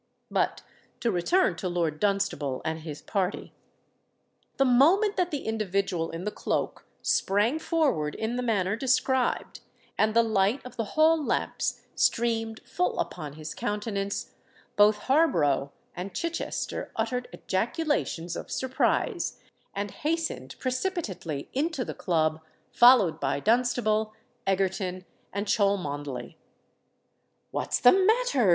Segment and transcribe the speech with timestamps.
[0.31, 0.63] But
[1.01, 3.53] to return to Lord Dunstable and his party.
[4.57, 9.59] The moment that the individual in the cloak sprang forward in the manner described,
[9.99, 14.33] and the light of the hall lamps streamed full upon his countenance,
[14.75, 19.39] both Harborough and Chichester uttered ejaculations of surprise,
[19.75, 22.41] and hastened precipitately into the Club,
[22.71, 24.15] followed by Dunstable,
[24.47, 26.37] Egerton, and Cholmondeley.
[27.51, 28.49] "What's the matter?"